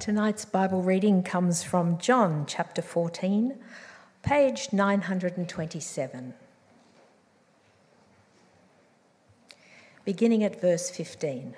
[0.00, 3.58] Tonight's Bible reading comes from John chapter 14,
[4.22, 6.34] page 927.
[10.04, 11.54] Beginning at verse 15.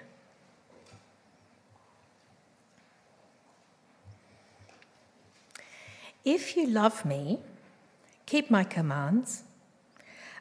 [6.24, 7.40] If you love me,
[8.26, 9.42] keep my commands,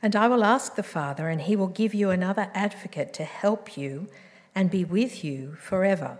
[0.04, 3.76] and I will ask the Father, and he will give you another advocate to help
[3.76, 4.08] you
[4.54, 6.20] and be with you forever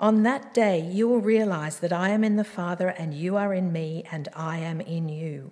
[0.00, 3.52] On that day, you will realize that I am in the Father, and you are
[3.52, 5.50] in me, and I am in you.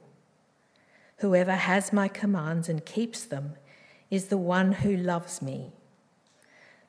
[1.19, 3.57] Whoever has my commands and keeps them
[4.11, 5.73] is the one who loves me.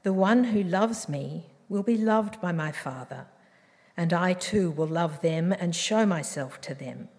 [0.03, 3.27] The one who loves me will be loved by my Father,
[3.97, 7.09] and I too will love them and show myself to them.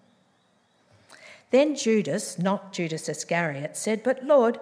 [1.51, 4.59] Then Judas, not Judas Iscariot, said, But Lord,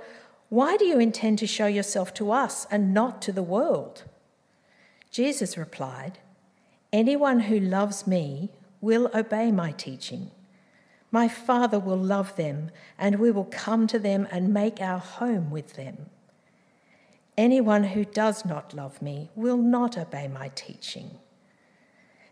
[0.50, 4.04] why do you intend to show yourself to us and not to the world?
[5.12, 6.20] Jesus replied,
[6.94, 8.50] Anyone who loves me
[8.82, 10.32] will obey my teaching.
[11.12, 15.50] My Father will love them, and we will come to them and make our home
[15.50, 16.08] with them.
[17.38, 21.12] Anyone who does not love me will not obey my teaching.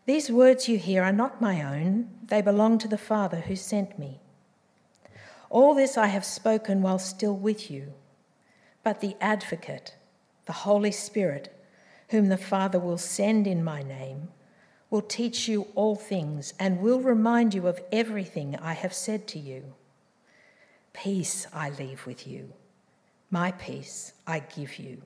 [0.05, 3.97] These words you hear are not my own, they belong to the Father who sent
[3.97, 4.19] me.
[5.49, 7.93] All this I have spoken while still with you,
[8.83, 9.95] but the Advocate,
[10.45, 11.56] the Holy Spirit,
[12.09, 14.29] whom the Father will send in my name,
[14.89, 19.39] will teach you all things and will remind you of everything I have said to
[19.39, 19.73] you.
[20.93, 22.53] Peace I leave with you,
[23.29, 25.01] my peace I give you.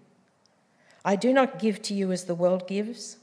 [1.03, 3.17] I do not give to you as the world gives.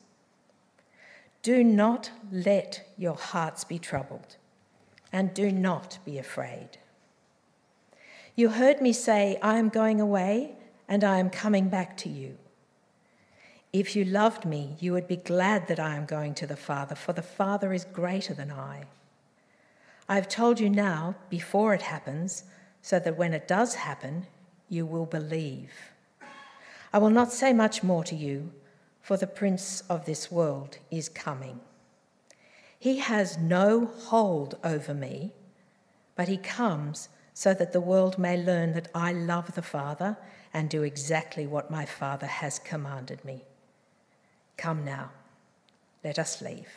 [1.42, 4.36] Do not let your hearts be troubled,
[5.12, 6.70] and do not be afraid.
[8.34, 10.56] You heard me say, I am going away,
[10.88, 12.36] and I am coming back to you.
[13.72, 16.94] If you loved me, you would be glad that I am going to the Father,
[16.94, 18.84] for the Father is greater than I.
[20.08, 22.44] I have told you now, before it happens,
[22.80, 24.26] so that when it does happen,
[24.70, 25.70] you will believe.
[26.94, 28.52] I will not say much more to you,
[29.02, 31.60] for the Prince of this world is coming.
[32.78, 35.32] He has no hold over me,
[36.16, 40.16] but he comes so that the world may learn that I love the Father
[40.54, 43.44] and do exactly what my Father has commanded me.
[44.58, 45.12] Come now,
[46.02, 46.69] let us leave.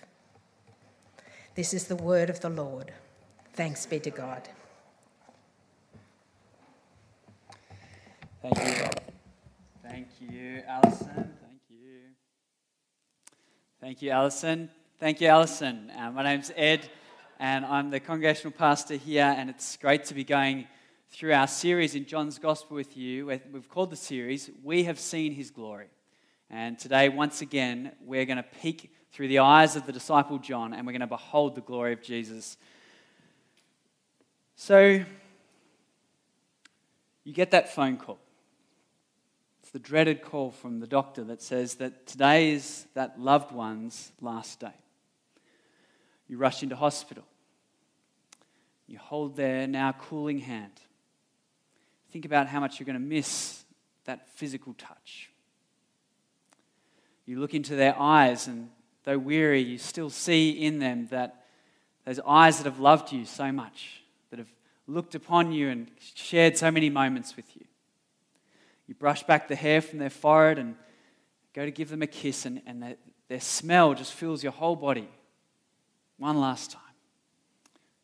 [1.56, 2.94] This is the word of the Lord.
[3.53, 4.47] Thanks be to God.
[8.44, 8.86] Thank you.
[9.84, 11.34] Thank you, Alison.
[11.41, 12.00] Thank you.
[13.81, 14.70] Thank you, Alison.
[15.00, 15.91] Thank you, Alison.
[15.97, 16.88] Uh, my name's Ed,
[17.40, 20.68] and I'm the congregational pastor here, and it's great to be going
[21.09, 23.25] through our series in John's Gospel with you.
[23.52, 25.88] We've called the series, We Have Seen His Glory.
[26.54, 30.74] And today, once again, we're going to peek through the eyes of the disciple John
[30.74, 32.58] and we're going to behold the glory of Jesus.
[34.58, 35.06] So,
[37.24, 38.20] you get that phone call.
[39.64, 44.12] It's the dreaded call from the doctor that says that today is that loved one's
[44.20, 44.74] last day.
[46.28, 47.24] You rush into hospital.
[48.88, 50.74] You hold their now cooling hand.
[52.12, 53.64] Think about how much you're going to miss
[54.04, 55.31] that physical touch.
[57.26, 58.70] You look into their eyes, and
[59.04, 61.46] though weary, you still see in them that
[62.06, 64.52] those eyes that have loved you so much, that have
[64.88, 67.66] looked upon you and shared so many moments with you.
[68.88, 70.76] You brush back the hair from their forehead and
[71.54, 72.96] go to give them a kiss, and, and their,
[73.30, 75.08] their smell just fills your whole body.
[76.18, 76.82] One last time.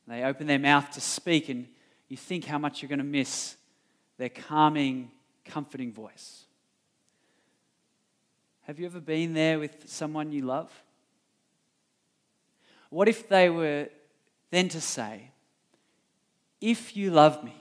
[0.07, 1.67] They open their mouth to speak, and
[2.07, 3.57] you think how much you're going to miss
[4.17, 5.11] their calming,
[5.43, 6.46] comforting voice.
[8.67, 10.69] Have you ever been there with someone you love?
[12.89, 13.87] What if they were
[14.51, 15.31] then to say,
[16.59, 17.55] If you love me,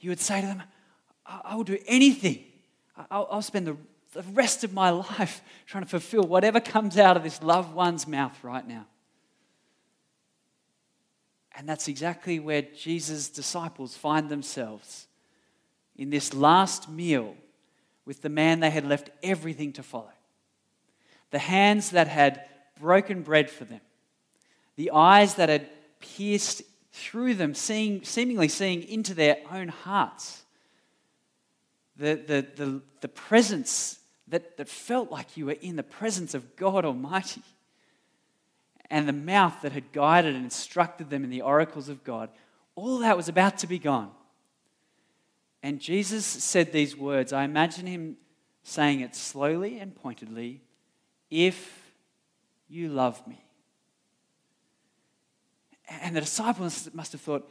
[0.00, 0.62] you would say to them,
[1.24, 2.46] I will do anything.
[3.12, 3.76] I'll spend the,
[4.12, 8.08] the rest of my life trying to fulfill whatever comes out of this loved one's
[8.08, 8.86] mouth right now.
[11.56, 15.06] And that's exactly where Jesus' disciples find themselves
[15.94, 17.36] in this last meal
[18.08, 20.10] with the man they had left everything to follow.
[21.30, 22.42] The hands that had
[22.80, 23.82] broken bread for them,
[24.76, 25.68] the eyes that had
[26.00, 30.42] pierced through them, seeing, seemingly seeing into their own hearts,
[31.98, 36.56] the, the, the, the presence that, that felt like you were in the presence of
[36.56, 37.42] God Almighty,
[38.88, 42.30] and the mouth that had guided and instructed them in the oracles of God,
[42.74, 44.10] all that was about to be gone.
[45.62, 47.32] And Jesus said these words.
[47.32, 48.16] I imagine him
[48.62, 50.60] saying it slowly and pointedly
[51.30, 51.92] If
[52.68, 53.42] you love me.
[55.88, 57.50] And the disciples must have thought,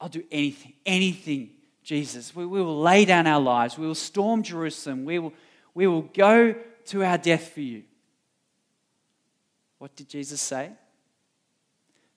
[0.00, 1.50] I'll do anything, anything,
[1.82, 2.34] Jesus.
[2.34, 3.78] We, we will lay down our lives.
[3.78, 5.04] We will storm Jerusalem.
[5.04, 5.34] We will,
[5.74, 6.54] we will go
[6.86, 7.84] to our death for you.
[9.78, 10.72] What did Jesus say?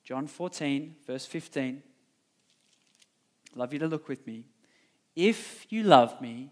[0.04, 1.84] John 14, verse 15.
[3.56, 4.46] Love you to look with me.
[5.18, 6.52] If you love me,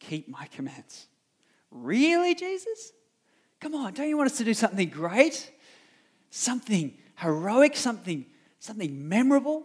[0.00, 1.08] keep my commands.
[1.70, 2.94] Really, Jesus?
[3.60, 5.52] Come on, don't you want us to do something great?
[6.30, 8.24] Something heroic, something,
[8.60, 9.62] something memorable?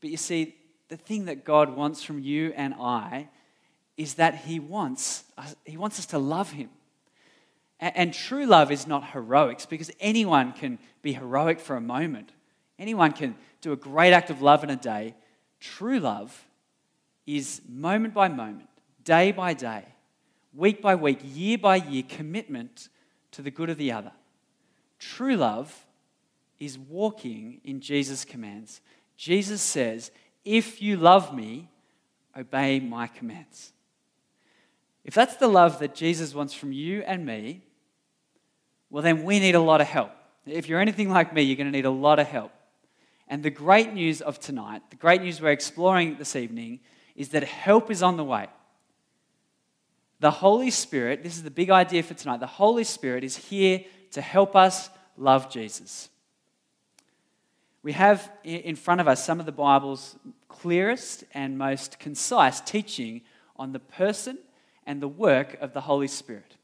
[0.00, 0.54] But you see,
[0.88, 3.28] the thing that God wants from you and I
[3.98, 6.70] is that He wants us, He wants us to love Him.
[7.80, 12.32] And, and true love is not heroics because anyone can be heroic for a moment.
[12.78, 15.16] Anyone can do a great act of love in a day.
[15.64, 16.46] True love
[17.26, 18.68] is moment by moment,
[19.02, 19.82] day by day,
[20.52, 22.90] week by week, year by year commitment
[23.30, 24.12] to the good of the other.
[24.98, 25.86] True love
[26.60, 28.82] is walking in Jesus' commands.
[29.16, 30.10] Jesus says,
[30.44, 31.70] If you love me,
[32.38, 33.72] obey my commands.
[35.02, 37.62] If that's the love that Jesus wants from you and me,
[38.90, 40.12] well, then we need a lot of help.
[40.44, 42.52] If you're anything like me, you're going to need a lot of help.
[43.34, 46.78] And the great news of tonight, the great news we're exploring this evening,
[47.16, 48.46] is that help is on the way.
[50.20, 53.80] The Holy Spirit, this is the big idea for tonight, the Holy Spirit is here
[54.12, 56.10] to help us love Jesus.
[57.82, 60.14] We have in front of us some of the Bible's
[60.46, 63.22] clearest and most concise teaching
[63.56, 64.38] on the person
[64.86, 66.54] and the work of the Holy Spirit.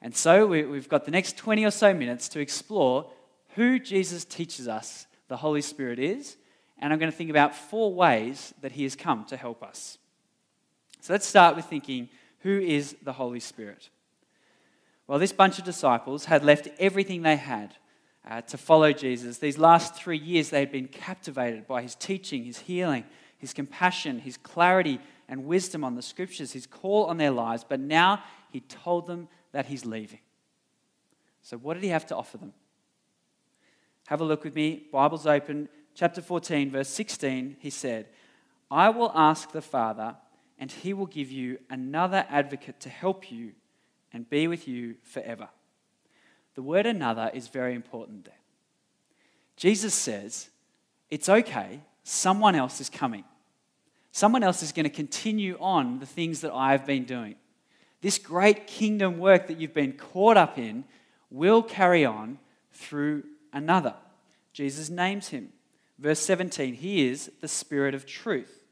[0.00, 3.10] And so we've got the next 20 or so minutes to explore
[3.50, 6.36] who Jesus teaches us the Holy Spirit is,
[6.76, 9.96] and I'm going to think about four ways that he has come to help us.
[11.00, 12.08] So let's start with thinking
[12.40, 13.90] who is the Holy Spirit?
[15.06, 17.76] Well, this bunch of disciples had left everything they had
[18.28, 19.38] uh, to follow Jesus.
[19.38, 23.04] These last three years, they had been captivated by his teaching, his healing,
[23.38, 24.98] his compassion, his clarity
[25.28, 27.64] and wisdom on the scriptures, his call on their lives.
[27.66, 30.20] But now he told them that he's leaving.
[31.42, 32.52] So, what did he have to offer them?
[34.10, 34.82] Have a look with me.
[34.92, 35.70] Bible's open.
[35.94, 38.06] Chapter 14, verse 16, he said,
[38.70, 40.16] I will ask the Father,
[40.58, 43.52] and he will give you another advocate to help you
[44.12, 45.48] and be with you forever
[46.60, 48.34] the word another is very important there.
[49.56, 50.50] Jesus says,
[51.10, 53.24] It's okay, someone else is coming.
[54.12, 57.36] Someone else is going to continue on the things that I've been doing.
[58.02, 60.84] This great kingdom work that you've been caught up in
[61.30, 62.38] will carry on
[62.72, 63.22] through
[63.52, 63.94] another.
[64.52, 65.50] Jesus names him.
[65.98, 68.64] Verse 17, he is the Spirit of truth.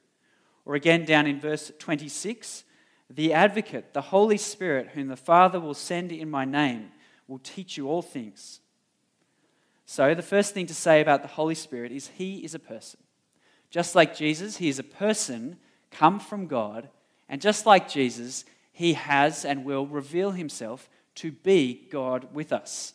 [0.65, 2.65] Or again, down in verse 26,
[3.11, 6.91] the advocate, the Holy Spirit, whom the Father will send in my name
[7.27, 8.61] will teach you all things.
[9.87, 13.01] So, the first thing to say about the Holy Spirit is He is a person.
[13.70, 15.58] Just like Jesus, He is a person
[15.91, 16.89] come from God.
[17.29, 22.94] And just like Jesus, He has and will reveal Himself to be God with us.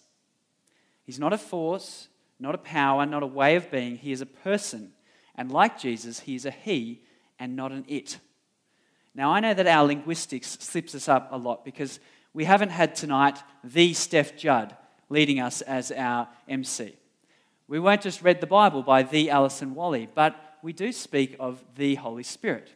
[1.05, 2.07] He's not a force,
[2.39, 3.97] not a power, not a way of being.
[3.97, 4.93] He is a person.
[5.35, 7.01] And like Jesus, He is a He
[7.39, 8.19] and not an it.
[9.15, 11.99] Now, I know that our linguistics slips us up a lot because
[12.33, 14.75] we haven't had tonight the Steph Judd
[15.09, 16.95] leading us as our MC.
[17.67, 21.63] We won't just read the Bible by the Alison Wally, but we do speak of
[21.75, 22.69] the Holy Spirit.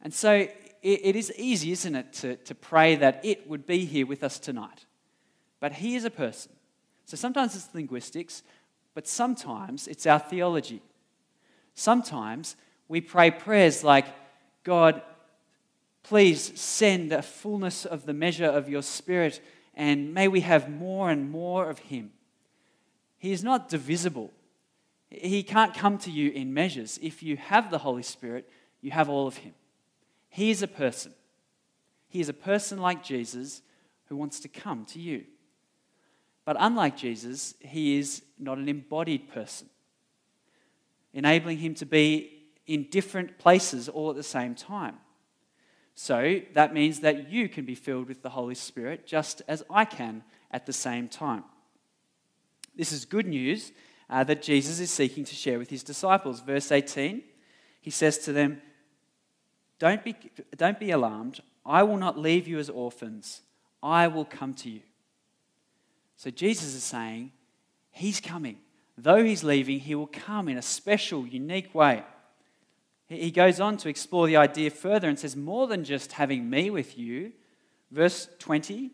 [0.00, 0.50] And so it,
[0.82, 4.38] it is easy, isn't it, to, to pray that it would be here with us
[4.38, 4.86] tonight.
[5.60, 6.52] But he is a person.
[7.08, 8.44] So sometimes it's linguistics,
[8.94, 10.80] but sometimes it's our theology.
[11.74, 12.54] Sometimes
[12.86, 14.06] we pray prayers like,
[14.62, 15.02] God,
[16.08, 19.42] Please send a fullness of the measure of your Spirit,
[19.74, 22.12] and may we have more and more of Him.
[23.18, 24.32] He is not divisible.
[25.10, 26.98] He can't come to you in measures.
[27.02, 28.48] If you have the Holy Spirit,
[28.80, 29.52] you have all of Him.
[30.30, 31.12] He is a person.
[32.08, 33.60] He is a person like Jesus
[34.06, 35.24] who wants to come to you.
[36.48, 39.68] But unlike Jesus, he is not an embodied person,
[41.12, 44.96] enabling him to be in different places all at the same time.
[45.94, 49.84] So that means that you can be filled with the Holy Spirit just as I
[49.84, 51.44] can at the same time.
[52.74, 53.72] This is good news
[54.08, 56.40] uh, that Jesus is seeking to share with his disciples.
[56.40, 57.24] Verse 18,
[57.82, 58.62] he says to them,
[59.78, 60.16] don't be,
[60.56, 61.40] don't be alarmed.
[61.66, 63.42] I will not leave you as orphans,
[63.82, 64.80] I will come to you.
[66.18, 67.32] So Jesus is saying,
[67.90, 68.58] He's coming.
[68.98, 72.02] Though He's leaving, He will come in a special, unique way.
[73.08, 76.68] He goes on to explore the idea further and says, more than just having me
[76.68, 77.32] with you.
[77.90, 78.90] Verse 20,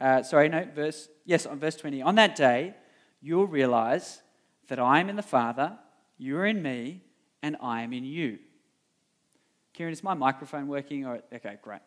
[0.00, 2.02] uh, sorry, no, verse, yes, on verse 20.
[2.02, 2.74] On that day,
[3.22, 4.22] you'll realize
[4.66, 5.78] that I am in the Father,
[6.18, 7.02] you're in me,
[7.44, 8.40] and I am in you.
[9.72, 11.06] Kieran, is my microphone working?
[11.06, 11.80] Or, okay, great.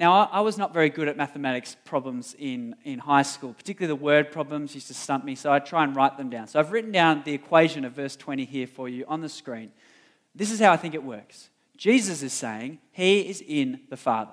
[0.00, 4.02] Now, I was not very good at mathematics problems in, in high school, particularly the
[4.02, 6.46] word problems used to stump me, so I'd try and write them down.
[6.46, 9.72] So I've written down the equation of verse 20 here for you on the screen.
[10.34, 14.32] This is how I think it works Jesus is saying he is in the Father.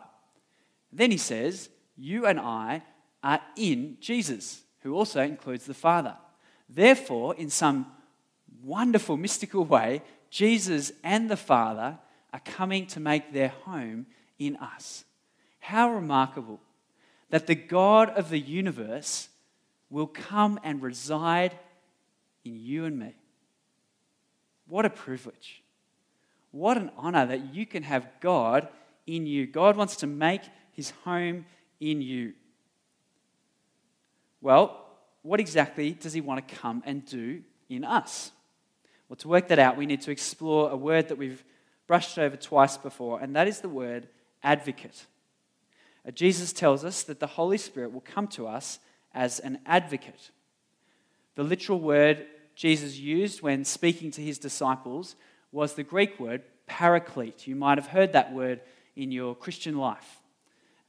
[0.94, 2.82] Then he says, You and I
[3.22, 6.16] are in Jesus, who also includes the Father.
[6.70, 7.88] Therefore, in some
[8.64, 12.00] wonderful mystical way, Jesus and the Father
[12.32, 14.06] are coming to make their home
[14.40, 15.04] in us.
[15.68, 16.62] How remarkable
[17.30, 19.28] that the God of the universe
[19.90, 21.60] will come and reside
[22.46, 23.14] in you and me.
[24.70, 25.62] What a privilege.
[26.52, 28.70] What an honor that you can have God
[29.06, 29.46] in you.
[29.46, 31.46] God wants to make his home
[31.82, 32.32] in you.
[34.40, 34.86] Well,
[35.22, 38.32] what exactly does he want to come and do in us?
[39.10, 41.44] Well, to work that out, we need to explore a word that we've
[41.88, 44.08] brushed over twice before, and that is the word
[44.42, 45.06] advocate.
[46.08, 48.80] Uh, Jesus tells us that the Holy Spirit will come to us
[49.14, 50.32] as an advocate.
[51.36, 55.16] The literal word Jesus used when speaking to his disciples
[55.52, 57.46] was the Greek word paraclete.
[57.46, 58.62] You might have heard that word
[58.96, 60.22] in your Christian life.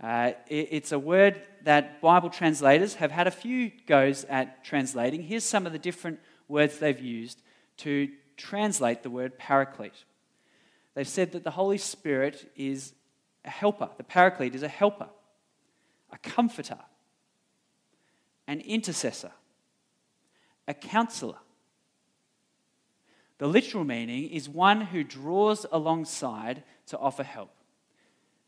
[0.00, 5.22] Uh, it's a word that Bible translators have had a few goes at translating.
[5.22, 7.42] Here's some of the different words they've used
[7.78, 10.04] to translate the word paraclete.
[10.94, 12.92] They've said that the Holy Spirit is
[13.49, 13.88] a helper.
[13.97, 15.09] The paraclete is a helper,
[16.12, 16.78] a comforter,
[18.47, 19.33] an intercessor,
[20.69, 21.38] a counselor.
[23.38, 27.50] The literal meaning is one who draws alongside to offer help.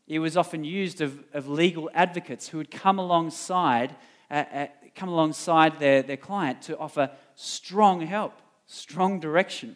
[0.07, 3.95] It was often used of, of legal advocates who would come alongside,
[4.29, 9.75] uh, uh, come alongside their, their client to offer strong help, strong direction.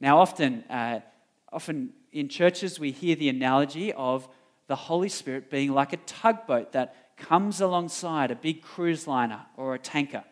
[0.00, 1.00] Now, often, uh,
[1.52, 4.28] often in churches, we hear the analogy of
[4.66, 9.74] the Holy Spirit being like a tugboat that comes alongside a big cruise liner or
[9.74, 10.24] a tanker.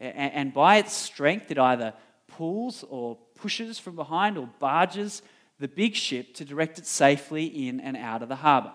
[0.00, 1.94] And by its strength, it either
[2.28, 5.22] pulls or pushes from behind or barges
[5.58, 8.72] the big ship to direct it safely in and out of the harbour.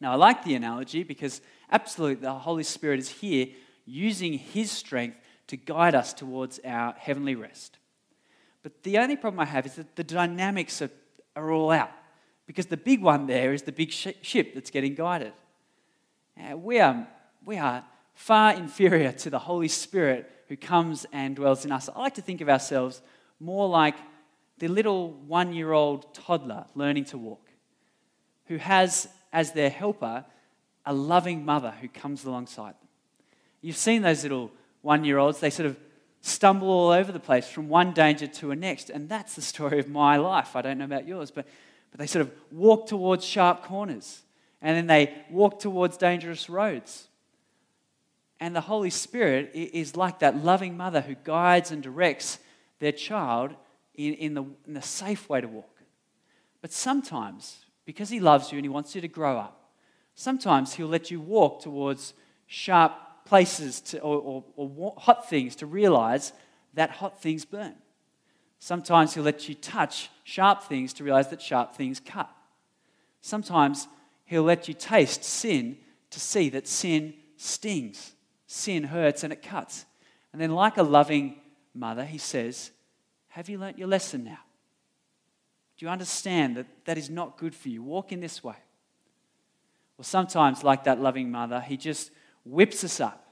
[0.00, 1.40] Now, I like the analogy because
[1.70, 3.48] absolutely the Holy Spirit is here
[3.84, 7.78] using His strength to guide us towards our heavenly rest.
[8.68, 10.90] But the only problem I have is that the dynamics are
[11.38, 11.90] are all out.
[12.46, 15.32] Because the big one there is the big ship that's getting guided.
[16.38, 17.06] Uh, we, are,
[17.44, 17.84] we are
[18.14, 21.88] far inferior to the Holy Spirit who comes and dwells in us.
[21.88, 23.02] I like to think of ourselves
[23.38, 23.96] more like
[24.58, 27.50] the little one year old toddler learning to walk,
[28.46, 30.24] who has as their helper
[30.86, 32.88] a loving mother who comes alongside them.
[33.60, 35.76] You've seen those little one year olds, they sort of
[36.20, 38.90] stumble all over the place from one danger to a next.
[38.90, 40.56] And that's the story of my life.
[40.56, 41.46] I don't know about yours, but,
[41.90, 44.22] but they sort of walk towards sharp corners
[44.60, 47.08] and then they walk towards dangerous roads.
[48.40, 52.38] And the Holy Spirit is like that loving mother who guides and directs
[52.78, 53.54] their child
[53.94, 55.80] in, in, the, in the safe way to walk.
[56.60, 59.70] But sometimes, because He loves you and He wants you to grow up,
[60.14, 62.14] sometimes He'll let you walk towards
[62.46, 62.92] sharp
[63.28, 66.32] places to, or, or, or hot things to realize
[66.74, 67.74] that hot things burn.
[68.58, 72.30] Sometimes he'll let you touch sharp things to realize that sharp things cut.
[73.20, 73.86] Sometimes
[74.24, 75.76] he'll let you taste sin
[76.10, 78.12] to see that sin stings,
[78.46, 79.84] sin hurts, and it cuts.
[80.32, 81.36] And then, like a loving
[81.74, 82.70] mother, he says,
[83.28, 84.38] Have you learnt your lesson now?
[85.76, 87.82] Do you understand that that is not good for you?
[87.82, 88.56] Walk in this way.
[89.96, 92.10] Well, sometimes, like that loving mother, he just
[92.50, 93.24] whips us up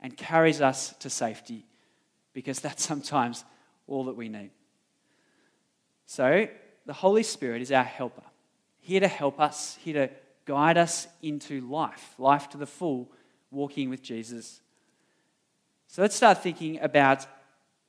[0.00, 1.64] and carries us to safety
[2.32, 3.44] because that's sometimes
[3.86, 4.50] all that we need.
[6.06, 6.48] So,
[6.84, 8.22] the Holy Spirit is our helper,
[8.80, 10.12] here to help us, here to
[10.44, 13.10] guide us into life, life to the full,
[13.50, 14.60] walking with Jesus.
[15.86, 17.26] So, let's start thinking about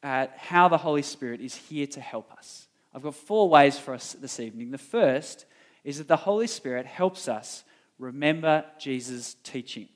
[0.04, 2.68] uh, how the Holy Spirit is here to help us.
[2.94, 4.72] I've got four ways for us this evening.
[4.72, 5.46] The first
[5.84, 7.64] is that the Holy Spirit helps us
[7.98, 9.90] remember Jesus' teaching.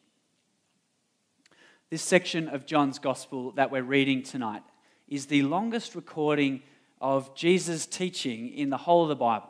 [1.89, 4.61] This section of John's Gospel that we're reading tonight
[5.07, 6.61] is the longest recording
[6.99, 9.47] of Jesus' teaching in the whole of the Bible.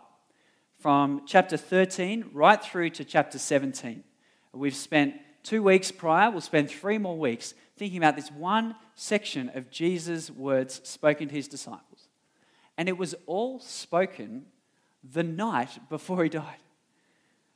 [0.78, 4.04] From chapter 13 right through to chapter 17.
[4.54, 9.50] We've spent two weeks prior, we'll spend three more weeks thinking about this one section
[9.56, 12.08] of Jesus' words spoken to his disciples.
[12.78, 14.46] And it was all spoken
[15.04, 16.62] the night before he died,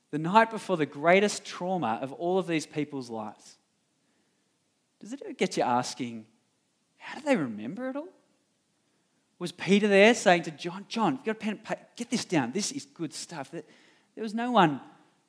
[0.10, 3.60] the night before the greatest trauma of all of these people's lives.
[5.02, 6.26] Does it ever get you asking,
[6.98, 8.08] how do they remember it all?
[9.40, 12.24] Was Peter there saying to John, John, you've got a pen and paper, get this
[12.24, 12.52] down.
[12.52, 13.50] This is good stuff.
[13.50, 13.64] There
[14.18, 14.80] was no one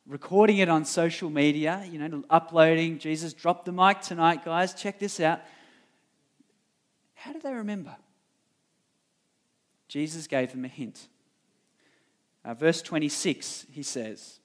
[0.06, 2.98] recording it on social media, you know, uploading.
[2.98, 4.74] Jesus, drop the mic tonight, guys.
[4.74, 5.40] Check this out.
[7.14, 7.96] How do they remember?
[9.88, 11.08] Jesus gave them a hint.
[12.44, 14.40] Uh, verse 26, he says,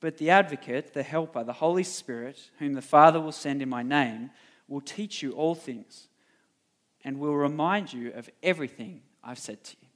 [0.00, 3.82] But the advocate, the helper, the Holy Spirit, whom the Father will send in my
[3.82, 4.30] name,
[4.66, 6.08] will teach you all things
[7.04, 9.88] and will remind you of everything I've said to you.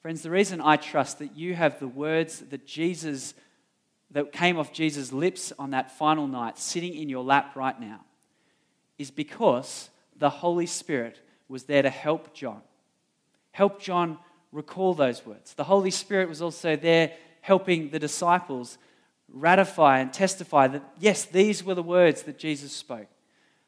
[0.00, 3.34] Friends, the reason I trust that you have the words that Jesus
[4.12, 8.04] that came off Jesus' lips on that final night sitting in your lap right now
[8.98, 12.60] is because the Holy Spirit was there to help John.
[13.52, 14.18] Help John
[14.52, 15.54] recall those words.
[15.54, 18.78] The Holy Spirit was also there helping the disciples
[19.32, 23.08] ratify and testify that, yes, these were the words that Jesus spoke.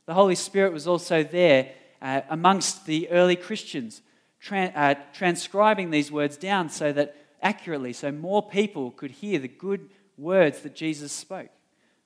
[0.07, 4.03] The Holy Spirit was also there uh, amongst the early Christians,
[4.41, 9.49] tra- uh, transcribing these words down so that accurately, so more people could hear the
[9.49, 11.51] good words that Jesus spoke.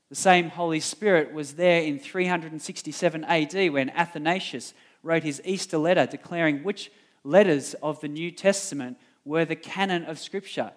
[0.08, 4.72] The same Holy Spirit was there in 367 AD when Athanasius
[5.02, 6.90] wrote his Easter letter declaring which
[7.24, 10.72] letters of the New Testament were the canon of Scripture,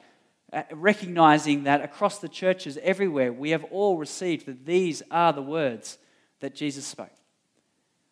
[0.54, 5.42] uh, recognizing that across the churches everywhere we have all received that these are the
[5.42, 5.98] words
[6.42, 7.14] that Jesus spoke.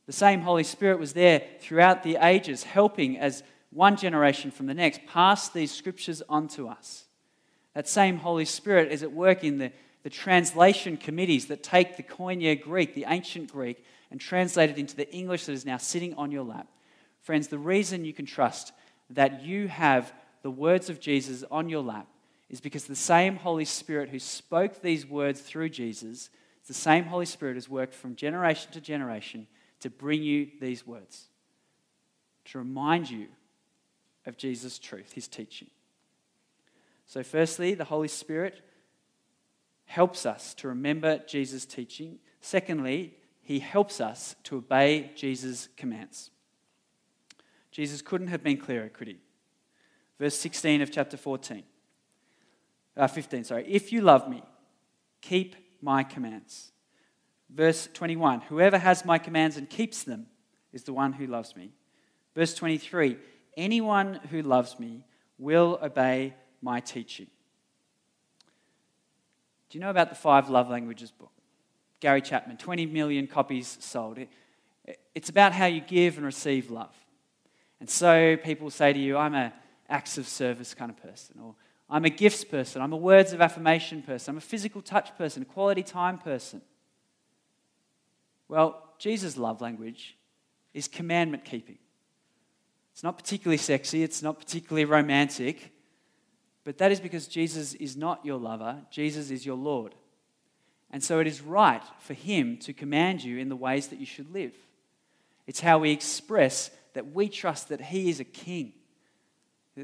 [0.05, 4.73] The same Holy Spirit was there throughout the ages, helping as one generation from the
[4.73, 7.05] next pass these scriptures on to us.
[7.75, 9.71] That same Holy Spirit is at work in the,
[10.03, 14.95] the translation committees that take the Koine Greek, the ancient Greek, and translate it into
[14.95, 16.67] the English that is now sitting on your lap.
[17.21, 18.71] Friends, the reason you can trust
[19.11, 22.07] that you have the words of Jesus on your lap
[22.49, 26.29] is because the same Holy Spirit who spoke these words through Jesus,
[26.67, 29.47] the same Holy Spirit has worked from generation to generation
[29.79, 31.25] to bring you these words,
[32.45, 33.27] to remind you
[34.25, 35.69] of Jesus' truth, his teaching.
[37.05, 38.61] So, firstly, the Holy Spirit
[39.85, 42.19] helps us to remember Jesus' teaching.
[42.41, 46.29] Secondly, he helps us to obey Jesus' commands.
[47.71, 49.17] Jesus couldn't have been clearer, could he?
[50.19, 51.63] Verse 16 of chapter 14.
[52.99, 53.65] Uh, 15, sorry.
[53.65, 54.43] If you love me,
[55.21, 56.73] keep my commands.
[57.49, 58.41] Verse 21.
[58.41, 60.27] Whoever has my commands and keeps them
[60.73, 61.71] is the one who loves me.
[62.35, 63.17] Verse 23.
[63.55, 65.05] Anyone who loves me
[65.37, 67.27] will obey my teaching.
[69.69, 71.31] Do you know about the Five Love Languages book?
[72.01, 74.19] Gary Chapman, 20 million copies sold.
[75.15, 76.93] it's about how you give and receive love.
[77.79, 79.53] And so people say to you, I'm a
[79.87, 81.55] acts of service kind of person, or
[81.89, 85.41] I'm a gifts person, I'm a words of affirmation person, I'm a physical touch person,
[85.41, 86.61] a quality time person.
[88.47, 90.17] Well, Jesus' love language
[90.73, 91.77] is commandment keeping.
[92.93, 95.71] It's not particularly sexy, it's not particularly romantic,
[96.63, 99.95] but that is because Jesus is not your lover, Jesus is your Lord.
[100.91, 104.05] And so it is right for him to command you in the ways that you
[104.05, 104.53] should live.
[105.49, 108.73] It's how we express that we trust that He is a king,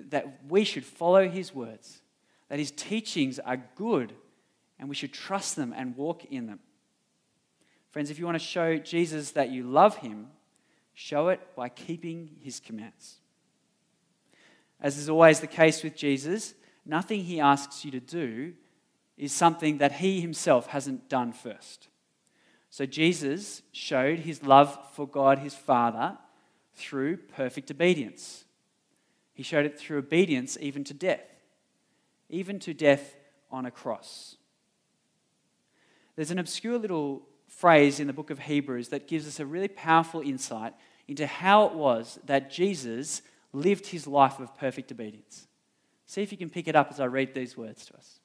[0.10, 2.02] that we should follow His words,
[2.50, 4.14] that His teachings are good,
[4.80, 6.60] and we should trust them and walk in them.
[7.92, 10.28] Friends, if you want to show Jesus that you love Him,
[10.94, 13.16] show it by keeping His commands.
[14.82, 16.54] As is always the case with Jesus,
[16.86, 18.54] nothing He asks you to do
[19.18, 21.88] is something that He Himself hasn't done first.
[22.76, 26.18] So Jesus showed his love for God, his Father,
[26.74, 28.45] through perfect obedience.
[29.36, 31.22] He showed it through obedience even to death,
[32.30, 33.16] even to death
[33.52, 34.38] on a cross.
[36.16, 39.68] There's an obscure little phrase in the book of Hebrews that gives us a really
[39.68, 40.74] powerful insight
[41.08, 43.22] into how it was that Jesus
[43.52, 45.48] lived his life of perfect obedience.
[46.06, 48.20] See if you can pick it up as I read these words to us.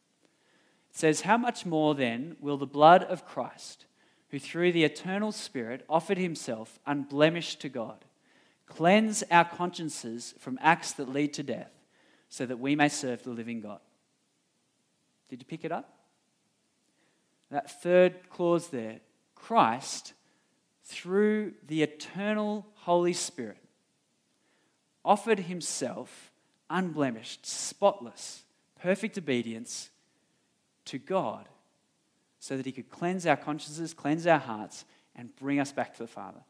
[0.90, 3.86] It says, How much more then will the blood of Christ,
[4.30, 8.04] who through the eternal Spirit offered himself unblemished to God,
[8.70, 11.72] cleanse our consciences from acts that lead to death,
[12.28, 13.80] so that we may serve the living God.
[15.28, 15.92] Did you pick it up?
[17.50, 19.00] That third clause there
[19.34, 20.14] Christ,
[20.84, 23.58] through the eternal Holy Spirit,
[25.04, 26.30] offered himself
[26.68, 28.44] unblemished, spotless,
[28.80, 29.90] perfect obedience
[30.84, 31.48] to God
[32.38, 34.84] so that he could cleanse our consciences, cleanse our hearts,
[35.16, 36.40] and bring us back to the Father.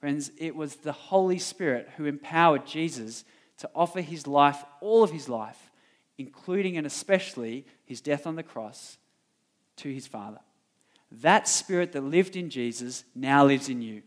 [0.00, 3.24] Friends, it was the Holy Spirit who empowered Jesus
[3.58, 5.70] to offer his life, all of his life,
[6.18, 8.98] including and especially his death on the cross,
[9.76, 10.40] to his Father.
[11.10, 14.02] That Spirit that lived in Jesus now lives in you.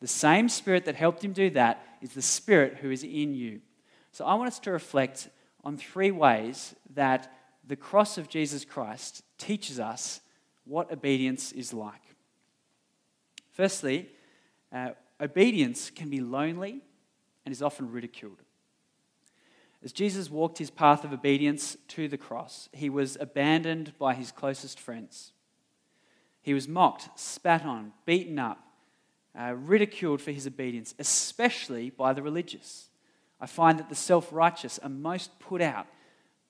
[0.00, 3.60] The same Spirit that helped him do that is the Spirit who is in you.
[4.12, 5.28] So I want us to reflect
[5.64, 7.32] on three ways that
[7.66, 10.20] the cross of Jesus Christ teaches us
[10.64, 12.00] what obedience is like.
[13.52, 14.08] Firstly,
[14.72, 16.82] uh, obedience can be lonely
[17.44, 18.42] and is often ridiculed.
[19.82, 24.32] As Jesus walked his path of obedience to the cross, he was abandoned by his
[24.32, 25.32] closest friends.
[26.42, 28.58] He was mocked, spat on, beaten up,
[29.38, 32.88] uh, ridiculed for his obedience, especially by the religious.
[33.40, 35.86] I find that the self righteous are most put out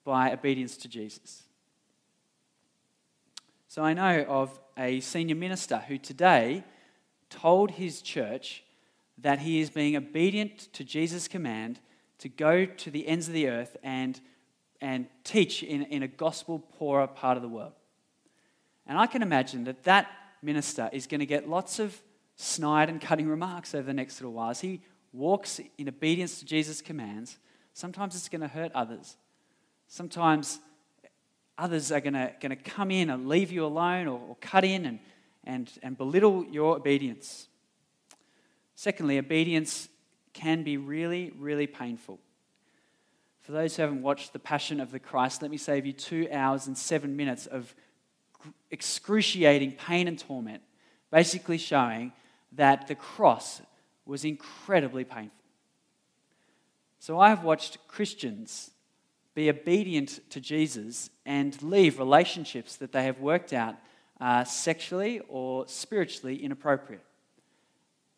[0.04, 1.42] by obedience to Jesus.
[3.66, 6.64] So I know of a senior minister who today
[7.30, 8.64] told his church
[9.18, 11.80] that he is being obedient to Jesus' command
[12.18, 14.20] to go to the ends of the earth and,
[14.80, 17.72] and teach in, in a gospel poorer part of the world.
[18.86, 20.08] And I can imagine that that
[20.42, 22.00] minister is going to get lots of
[22.36, 24.50] snide and cutting remarks over the next little while.
[24.50, 24.80] As he
[25.12, 27.38] walks in obedience to Jesus' commands,
[27.72, 29.16] sometimes it's going to hurt others.
[29.88, 30.60] Sometimes
[31.56, 34.64] others are going to, going to come in and leave you alone or, or cut
[34.64, 35.00] in and,
[35.48, 37.48] and, and belittle your obedience.
[38.76, 39.88] Secondly, obedience
[40.34, 42.20] can be really, really painful.
[43.40, 46.28] For those who haven't watched The Passion of the Christ, let me save you two
[46.30, 47.74] hours and seven minutes of
[48.70, 50.62] excruciating pain and torment,
[51.10, 52.12] basically showing
[52.52, 53.62] that the cross
[54.04, 55.32] was incredibly painful.
[56.98, 58.70] So I have watched Christians
[59.34, 63.76] be obedient to Jesus and leave relationships that they have worked out
[64.20, 67.04] uh, sexually or spiritually inappropriate.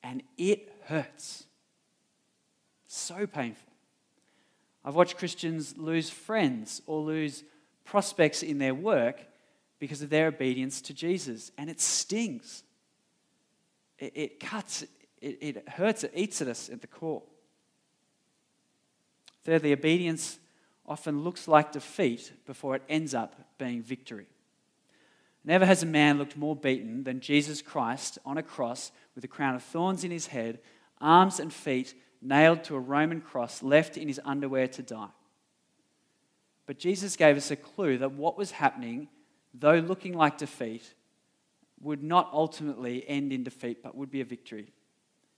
[0.03, 1.45] And it hurts.
[2.87, 3.73] So painful.
[4.85, 7.45] I've watched Christians lose friends or lose
[7.85, 9.21] prospects in their work
[9.79, 12.63] because of their obedience to Jesus, and it stings.
[13.99, 14.83] It, it cuts,
[15.21, 17.23] it, it hurts, it eats at us at the core.
[19.45, 20.39] Thirdly, obedience
[20.87, 24.27] often looks like defeat before it ends up being victory.
[25.45, 29.29] Never has a man looked more beaten than Jesus Christ on a cross with a
[29.29, 30.61] crown of thorns in his head,
[31.01, 35.09] arms and feet nailed to a Roman cross, left in his underwear to die.
[36.67, 39.09] But Jesus gave us a clue that what was happening,
[39.55, 40.95] though looking like defeat,
[41.81, 44.73] would not ultimately end in defeat, but would be a victory.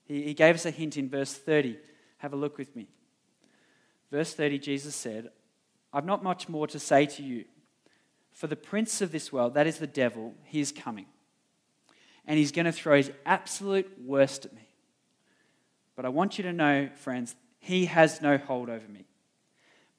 [0.04, 1.78] He, he gave us a hint in verse 30.
[2.18, 2.88] Have a look with me.
[4.10, 5.30] Verse 30, Jesus said,
[5.92, 7.44] I've not much more to say to you.
[8.32, 11.06] For the prince of this world, that is the devil, he is coming.
[12.26, 14.68] And he's going to throw his absolute worst at me.
[15.96, 19.06] But I want you to know, friends, he has no hold over me.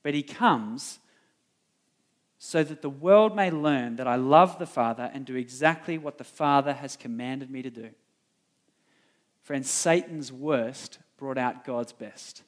[0.02, 1.00] But he comes
[2.40, 6.18] so that the world may learn that I love the Father and do exactly what
[6.18, 7.90] the Father has commanded me to do.
[9.44, 12.44] Friends, Satan's worst brought out God's best.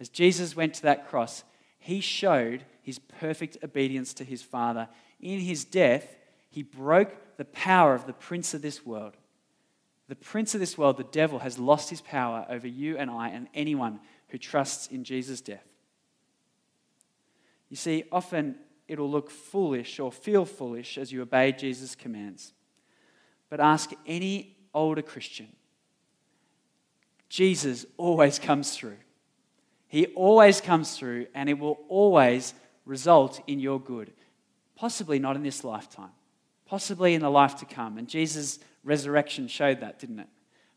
[0.00, 1.44] As Jesus went to that cross,
[1.78, 4.88] he showed his perfect obedience to his Father.
[5.20, 6.16] In his death,
[6.48, 9.16] he broke the power of the prince of this world.
[10.08, 13.28] The prince of this world, the devil, has lost his power over you and I
[13.28, 15.66] and anyone who trusts in Jesus' death.
[17.68, 22.52] You see, often it'll look foolish or feel foolish as you obey Jesus' commands.
[23.50, 25.48] But ask any older Christian.
[27.28, 28.98] Jesus always comes through.
[29.88, 34.12] He always comes through and it will always result in your good.
[34.74, 36.10] Possibly not in this lifetime,
[36.66, 37.98] possibly in the life to come.
[37.98, 40.28] And Jesus' resurrection showed that, didn't it?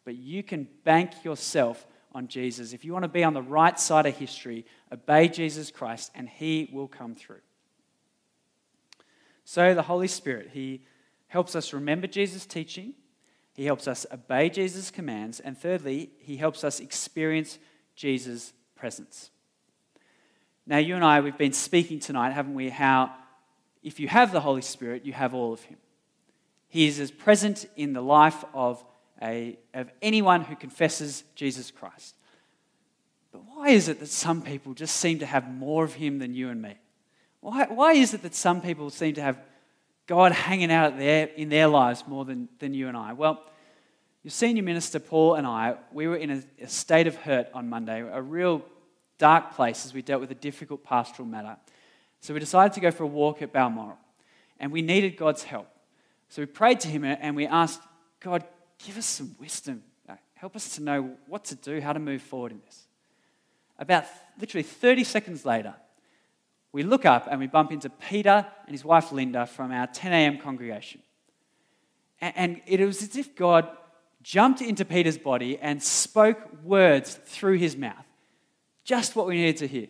[0.05, 2.73] But you can bank yourself on Jesus.
[2.73, 6.27] If you want to be on the right side of history, obey Jesus Christ and
[6.27, 7.41] he will come through.
[9.49, 10.83] So, the Holy Spirit, He
[11.25, 12.93] helps us remember Jesus' teaching,
[13.55, 17.57] He helps us obey Jesus' commands, and thirdly, He helps us experience
[17.95, 19.29] Jesus' presence.
[20.65, 22.69] Now, you and I, we've been speaking tonight, haven't we?
[22.69, 23.13] How
[23.83, 25.77] if you have the Holy Spirit, you have all of Him.
[26.67, 28.83] He is as present in the life of,
[29.21, 32.15] a, of anyone who confesses Jesus Christ.
[33.31, 36.33] But why is it that some people just seem to have more of Him than
[36.33, 36.75] you and me?
[37.41, 39.39] Why, why is it that some people seem to have
[40.07, 43.13] God hanging out there in their lives more than, than you and I?
[43.13, 43.41] Well,
[44.23, 48.01] your senior minister, Paul, and I, we were in a, state of hurt on Monday,
[48.01, 48.63] a real
[49.17, 51.55] dark place as we dealt with a difficult pastoral matter.
[52.19, 53.97] So we decided to go for a walk at Balmoral,
[54.59, 55.67] and we needed God's help.
[56.27, 57.81] So we prayed to Him uh, and we asked,
[58.19, 58.43] God,
[58.85, 59.83] give us some wisdom.
[60.07, 62.87] Uh, help us to know what to do, how to move forward in this.
[63.77, 64.03] About
[64.39, 65.73] literally 30 seconds later,
[66.73, 70.11] we look up and we bump into Peter and his wife Linda from our 10
[70.11, 70.37] a.m.
[70.37, 71.01] congregation.
[72.21, 73.69] And it was as if God
[74.21, 78.05] jumped into Peter's body and spoke words through his mouth.
[78.83, 79.87] Just what we needed to hear.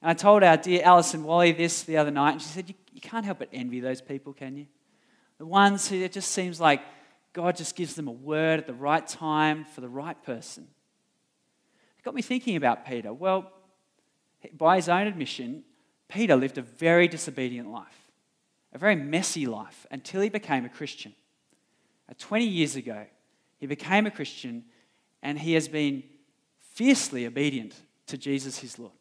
[0.00, 2.74] And I told our dear Alison Wally this the other night, and she said, You,
[2.92, 4.66] you can't help but envy those people, can you?
[5.38, 6.82] The ones who it just seems like
[7.32, 10.68] God just gives them a word at the right time for the right person.
[11.98, 13.12] It got me thinking about Peter.
[13.12, 13.50] Well,
[14.56, 15.64] by his own admission,
[16.08, 18.10] Peter lived a very disobedient life,
[18.72, 21.14] a very messy life until he became a Christian.
[22.18, 23.06] 20 years ago,
[23.58, 24.64] he became a Christian
[25.22, 26.02] and he has been
[26.58, 27.74] fiercely obedient
[28.06, 28.92] to Jesus, his Lord,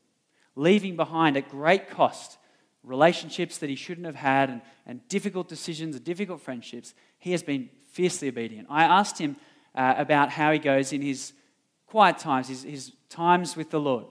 [0.56, 2.38] leaving behind at great cost
[2.84, 6.94] relationships that he shouldn't have had and, and difficult decisions and difficult friendships.
[7.18, 8.68] He has been fiercely obedient.
[8.70, 9.38] I asked him
[9.76, 11.34] uh, about how he goes in his
[11.88, 14.06] quiet times, his, his times with the Lord.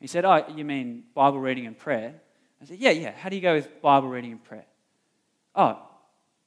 [0.00, 2.14] He said, Oh, you mean Bible reading and prayer?
[2.60, 3.12] I said, Yeah, yeah.
[3.12, 4.66] How do you go with Bible reading and prayer?
[5.54, 5.78] Oh,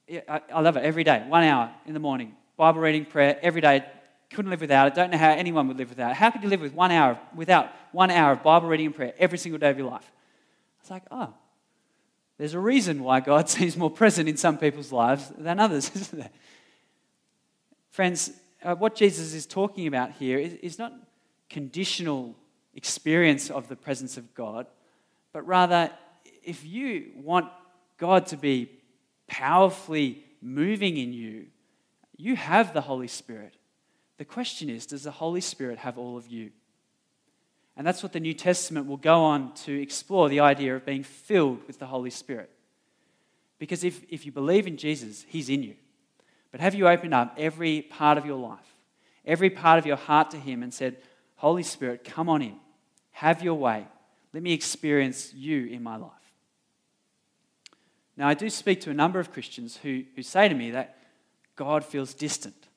[0.06, 2.36] yeah, I, I love it every day, one hour in the morning.
[2.58, 3.84] Bible reading, prayer, every day.
[4.30, 4.94] Couldn't live without it.
[4.94, 6.16] Don't know how anyone would live without it.
[6.16, 9.14] How could you live with one hour without one hour of Bible reading and prayer
[9.16, 10.10] every single day of your life?
[10.10, 11.32] I was like, oh,
[12.36, 16.18] there's a reason why God seems more present in some people's lives than others, isn't
[16.18, 16.30] there?
[17.90, 18.32] Friends,
[18.64, 20.92] uh, what Jesus is talking about here is, is not
[21.48, 22.34] conditional
[22.74, 24.66] experience of the presence of God,
[25.32, 25.90] but rather,
[26.42, 27.46] if you want
[27.98, 28.72] God to be
[29.28, 31.46] powerfully moving in you,
[32.18, 33.54] you have the Holy Spirit.
[34.18, 36.50] The question is, does the Holy Spirit have all of you?
[37.76, 41.04] And that's what the New Testament will go on to explore the idea of being
[41.04, 42.50] filled with the Holy Spirit.
[43.60, 45.76] Because if, if you believe in Jesus, He's in you.
[46.50, 48.74] But have you opened up every part of your life,
[49.24, 50.96] every part of your heart to Him and said,
[51.36, 52.56] Holy Spirit, come on in,
[53.12, 53.86] have your way,
[54.34, 56.10] let me experience you in my life?
[58.16, 60.97] Now, I do speak to a number of Christians who, who say to me that
[61.58, 62.68] God feels distant.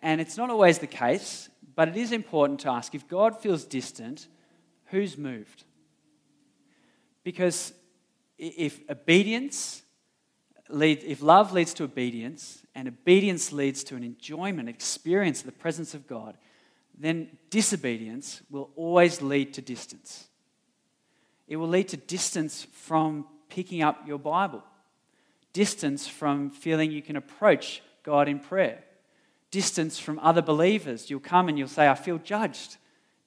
[0.00, 1.48] And it's not always the case.
[1.74, 4.28] But it is important to ask if God feels distant,
[4.86, 5.64] who's moved?
[7.24, 7.72] Because
[8.38, 9.82] if obedience
[10.68, 15.52] lead, if love leads to obedience and obedience leads to an enjoyment, experience of the
[15.52, 16.36] presence of God,
[16.98, 20.28] then disobedience will always lead to distance.
[21.48, 24.62] It will lead to distance from picking up your Bible,
[25.52, 28.82] distance from feeling you can approach God in prayer
[29.52, 31.08] distance from other believers.
[31.08, 32.78] You'll come and you'll say, I feel judged.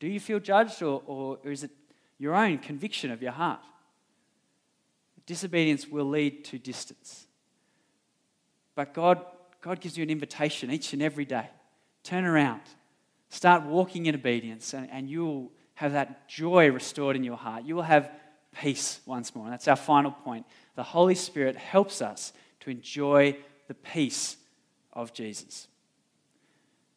[0.02, 1.72] Do you feel judged, or, or, is it
[2.18, 3.62] your own conviction of your heart?
[5.26, 7.28] Disobedience will lead to distance.
[8.74, 9.24] But God,
[9.62, 11.48] God gives you an invitation each and every day.
[12.04, 12.62] Turn around,
[13.30, 17.64] start walking in obedience, and, and you'll have that joy restored in your heart.
[17.64, 18.12] You will have
[18.60, 19.46] peace once more.
[19.46, 20.46] And that's our final point.
[20.76, 24.38] The Holy Spirit helps us to enjoy the peace
[24.94, 25.68] of Jesus.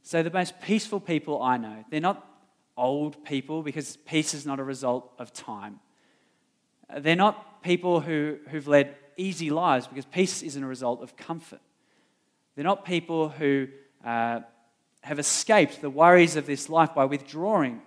[0.02, 2.24] So, the most peaceful people I know, they're not
[2.76, 5.80] old people because peace is not a result of time.
[6.96, 11.60] They're not people who, who've led easy lives because peace isn't a result of comfort.
[12.54, 13.68] They're not people who
[14.04, 14.40] uh,
[15.02, 17.82] have escaped the worries of this life by withdrawing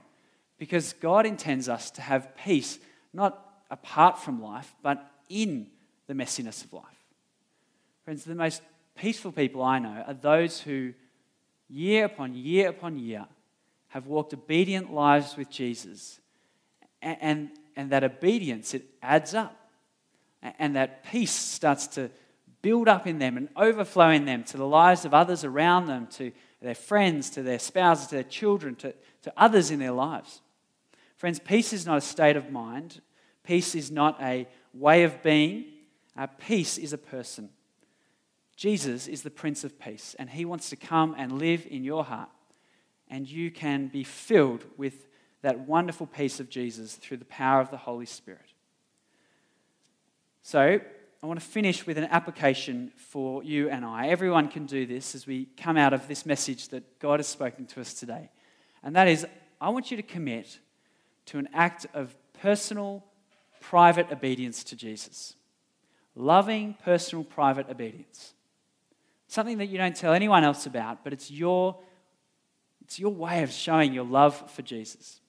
[0.60, 2.78] because God intends us to have peace,
[3.14, 5.68] not apart from life, but in
[6.08, 6.86] the messiness of life.
[8.04, 8.62] Friends, the most
[8.96, 10.94] peaceful people I know are those who
[11.72, 13.26] year upon year upon year,
[13.88, 16.20] have walked obedient lives with Jesus.
[17.02, 19.58] And, and, and that obedience, it adds up.
[20.42, 22.10] And that peace starts to
[22.62, 26.08] build up in them and overflow in them to the lives of others around them,
[26.08, 30.42] to their friends, to their spouses, to their children, to, to others in their lives.
[31.18, 33.02] Friends, peace is not a state of mind,
[33.44, 35.66] peace is not a way of being,
[36.18, 37.50] uh, peace is a person.
[38.56, 42.04] Jesus is the Prince of Peace, and he wants to come and live in your
[42.04, 42.30] heart.
[43.10, 45.08] And you can be filled with
[45.42, 48.54] that wonderful peace of Jesus through the power of the Holy Spirit.
[50.44, 50.80] So,
[51.24, 54.08] I want to finish with an application for you and I.
[54.08, 57.68] Everyone can do this as we come out of this message that God has spoken
[57.68, 58.32] to us today.
[58.82, 59.26] And that is
[59.60, 60.58] I want you to commit
[61.28, 63.04] to an act of personal,
[63.60, 65.36] private obedience to Jesus.
[66.16, 68.34] Loving, personal, private obedience.
[69.28, 71.78] Something that you don't tell anyone else about, but it's your,
[72.82, 75.22] it's your way of showing your love for Jesus.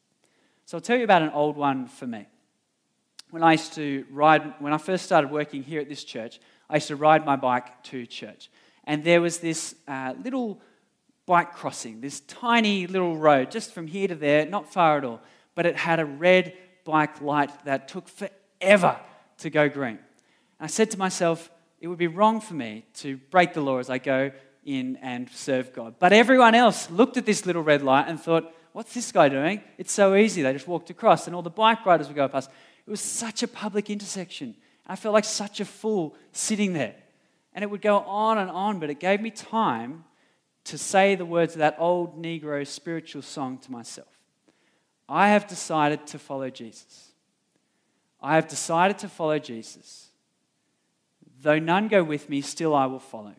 [0.65, 2.27] So I'll tell you about an old one for me.
[3.31, 6.77] When I used to ride, when I first started working here at this church, I
[6.77, 8.51] used to ride my bike to church.
[8.85, 10.61] And there was this uh, little
[11.27, 15.21] bike crossing, this tiny little road, just from here to there, not far at all.
[15.55, 18.99] But it had a red bike light that took forever
[19.39, 19.99] to go green.
[20.63, 23.91] I said to myself, it would be wrong for me to break the law as
[23.91, 24.31] I go
[24.65, 25.97] in and serve God.
[25.99, 29.61] But everyone else looked at this little red light and thought, what's this guy doing?
[29.77, 30.41] It's so easy.
[30.41, 32.49] They just walked across, and all the bike riders would go past.
[32.87, 34.55] It was such a public intersection.
[34.87, 36.95] I felt like such a fool sitting there.
[37.55, 40.05] And it would go on and on, but it gave me time
[40.67, 44.07] to say the words of that old Negro spiritual song to myself.
[45.09, 47.11] I have decided to follow Jesus.
[48.21, 50.11] I have decided to follow Jesus.
[51.43, 53.35] Though none go with me, still I will follow.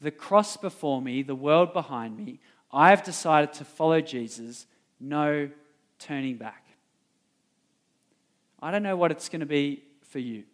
[0.00, 2.38] The cross before me, the world behind me,
[2.72, 4.66] I have decided to follow Jesus,
[5.00, 5.50] no
[5.98, 6.64] turning back.
[8.62, 10.44] I don't know what it's going to be for you.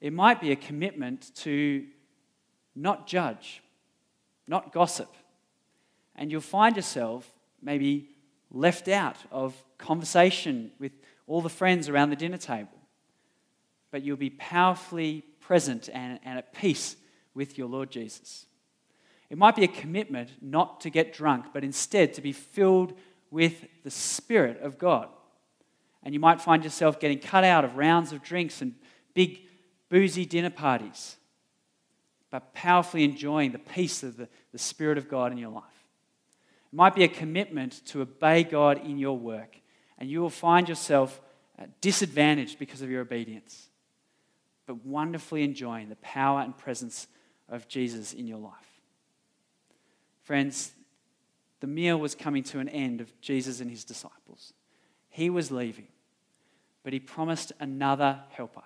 [0.00, 1.86] It might be a commitment to
[2.74, 3.62] not judge,
[4.48, 5.14] not gossip.
[6.16, 7.30] And you'll find yourself
[7.62, 8.08] maybe
[8.50, 10.92] left out of conversation with
[11.28, 12.79] all the friends around the dinner table.
[13.90, 16.96] But you'll be powerfully present and, and at peace
[17.34, 18.46] with your Lord Jesus.
[19.28, 22.94] It might be a commitment not to get drunk, but instead to be filled
[23.30, 25.08] with the Spirit of God.
[26.02, 28.74] And you might find yourself getting cut out of rounds of drinks and
[29.14, 29.40] big
[29.88, 31.16] boozy dinner parties
[32.30, 35.64] but powerfully enjoying the peace of the, the Spirit of God in your life.
[36.72, 39.56] It might be a commitment to obey God in your work,
[39.98, 41.20] and you will find yourself
[41.80, 43.68] disadvantaged because of your obedience,
[44.70, 47.08] but wonderfully enjoying the power and presence
[47.48, 48.52] of Jesus in your life.
[50.22, 50.70] Friends,
[51.58, 54.52] the meal was coming to an end of Jesus and his disciples.
[55.08, 55.88] He was leaving,
[56.84, 58.62] but he promised another helper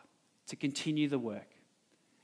[0.49, 1.49] to continue the work.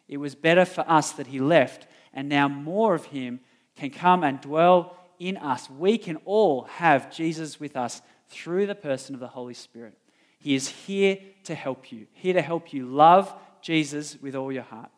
[0.08, 3.40] It was better for us that he left, and now more of him
[3.76, 5.70] can come and dwell in us.
[5.70, 9.96] We can all have Jesus with us through the person of the Holy Spirit.
[10.38, 14.62] He is here to help you, here to help you love Jesus with all your
[14.62, 14.90] heart,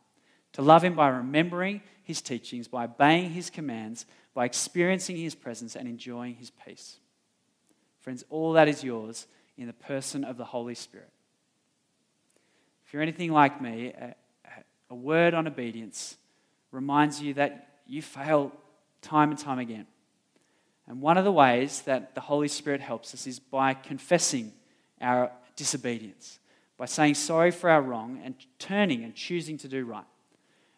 [0.52, 5.76] to love him by remembering his teachings, by obeying his commands, by experiencing his presence
[5.76, 6.98] and enjoying his peace.
[8.00, 11.10] Friends, all that is yours in the person of the Holy Spirit.
[12.86, 13.92] If you're anything like me,
[14.90, 16.16] a word on obedience
[16.70, 18.52] reminds you that you fail
[19.00, 19.86] time and time again.
[20.86, 24.52] And one of the ways that the Holy Spirit helps us is by confessing
[25.00, 26.38] our disobedience,
[26.82, 30.02] by saying sorry for our wrong and turning and choosing to do right.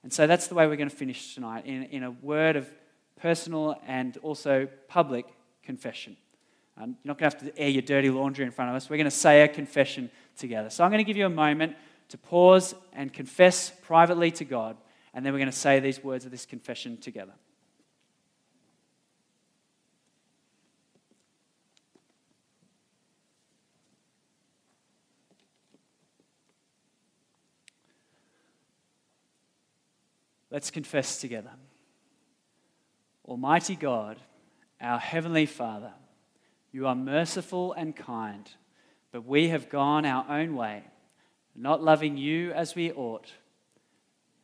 [0.02, 2.70] And so that's the way we're going to finish tonight in, in a word of
[3.16, 5.24] personal and also public
[5.62, 6.14] confession.
[6.76, 8.90] Um, you're not going to have to air your dirty laundry in front of us.
[8.90, 10.68] We're going to say a confession together.
[10.68, 11.74] So I'm going to give you a moment
[12.10, 14.76] to pause and confess privately to God,
[15.14, 17.32] and then we're going to say these words of this confession together.
[30.54, 31.50] Let's confess together.
[33.26, 34.20] Almighty God,
[34.80, 35.90] our Heavenly Father,
[36.70, 38.48] you are merciful and kind,
[39.10, 40.84] but we have gone our own way
[41.56, 43.32] not loving you as we ought.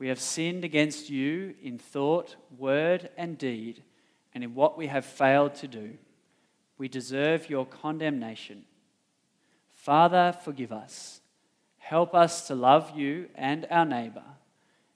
[0.01, 3.85] We have sinned against you in thought, word, and deed,
[4.35, 5.93] and in what we have failed to do.
[6.77, 8.65] We deserve your condemnation.
[9.77, 11.21] Father, forgive us.
[11.79, 14.25] Help us to love you and our neighbor,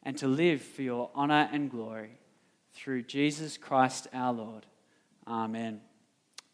[0.05, 2.19] and to live for your honor and glory.
[2.75, 4.67] Through Jesus Christ our Lord.
[5.27, 5.81] Amen.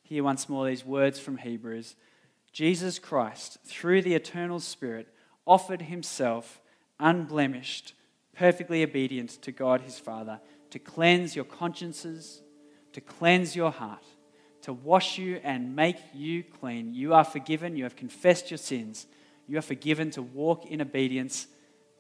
[0.02, 1.96] Hear once more these words from Hebrews
[2.52, 5.08] Jesus Christ, through the eternal Spirit,
[5.46, 6.60] offered himself
[6.98, 7.94] unblemished,
[8.34, 12.42] perfectly obedient to God his Father, to cleanse your consciences,
[12.92, 14.04] to cleanse your heart,
[14.62, 16.92] to wash you and make you clean.
[16.92, 19.06] You are forgiven, you have confessed your sins,
[19.46, 21.46] you are forgiven to walk in obedience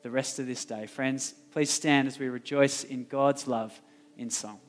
[0.02, 0.86] the rest of this day.
[0.86, 3.80] Friends, please stand as we rejoice in God's love
[4.16, 4.60] in song.